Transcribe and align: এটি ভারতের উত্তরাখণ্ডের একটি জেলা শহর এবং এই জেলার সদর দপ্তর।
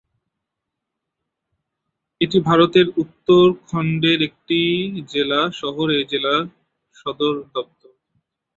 এটি 2.21 2.37
ভারতের 2.47 2.87
উত্তরাখণ্ডের 3.01 4.19
একটি 4.21 4.59
জেলা 5.11 5.41
শহর 5.51 5.87
এবং 5.87 5.97
এই 5.97 6.09
জেলার 6.11 6.41
সদর 6.95 7.33
দপ্তর। 7.55 7.91